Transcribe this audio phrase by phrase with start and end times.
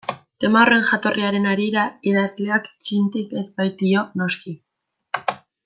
[0.43, 4.59] Tema horren jatorriaren harira idazleak txintik ez baitio, noski.